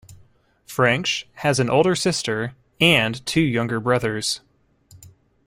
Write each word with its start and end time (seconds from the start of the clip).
French 0.65 1.27
has 1.33 1.59
an 1.59 1.69
older 1.69 1.95
sister 1.95 2.55
and 2.79 3.23
two 3.23 3.39
younger 3.39 3.79
brothers. 3.79 4.41